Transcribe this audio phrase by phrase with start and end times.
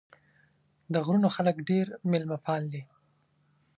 [0.91, 2.81] د غرونو خلک ډېر مېلمه پال دي.